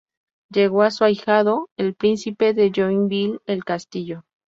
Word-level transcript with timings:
Legó 0.49 0.81
a 0.81 0.89
su 0.89 1.03
ahijado, 1.03 1.69
el 1.77 1.93
príncipe 1.93 2.55
de 2.55 2.71
Joinville 2.75 3.37
el 3.45 3.63
castillo. 3.63 4.23